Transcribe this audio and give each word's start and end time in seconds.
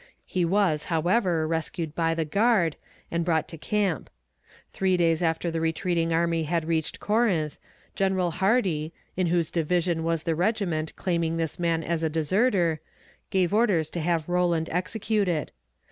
He 0.25 0.45
was, 0.45 0.85
however, 0.85 1.47
rescued 1.47 1.93
by 1.93 2.15
the 2.15 2.25
guard, 2.25 2.75
and 3.11 3.23
brought 3.23 3.47
to 3.49 3.57
camp. 3.59 4.09
Three 4.73 4.97
days 4.97 5.21
after 5.21 5.51
the 5.51 5.61
retreating 5.61 6.11
army 6.11 6.45
had 6.45 6.67
reached 6.67 6.99
Corinth, 6.99 7.59
General 7.93 8.31
Hardee, 8.31 8.93
in 9.15 9.27
whose 9.27 9.51
division 9.51 10.03
was 10.03 10.23
the 10.23 10.33
regiment 10.33 10.95
claiming 10.95 11.37
this 11.37 11.59
man 11.59 11.83
as 11.83 12.01
a 12.01 12.09
deserter, 12.09 12.81
gave 13.29 13.53
orders 13.53 13.91
to 13.91 13.99
have 13.99 14.27
Rowland 14.27 14.69
executed. 14.71 15.51